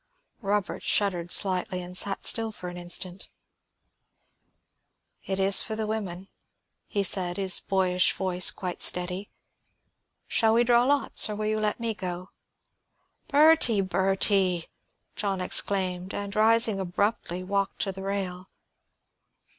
[0.41, 3.29] Robert shuddered slightly and sat still for an instant.
[5.27, 6.27] "It is for the women,"
[6.87, 9.29] he said, his boyish voice quite steady.
[10.27, 12.31] "Shall we draw lots, or will you let me go?"
[13.27, 14.65] "Bertie, Bertie!"
[15.15, 18.49] John exclaimed, and, rising abruptly, walked to the rail.